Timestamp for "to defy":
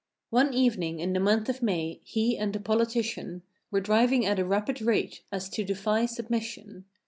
5.49-6.07